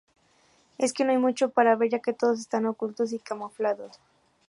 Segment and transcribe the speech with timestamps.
[0.79, 3.99] Es que no hay mucho para ver, ya que todos están ocultos y camuflados".